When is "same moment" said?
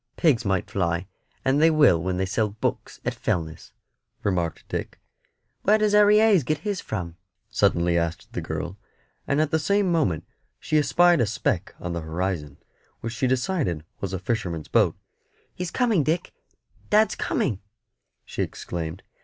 9.59-10.25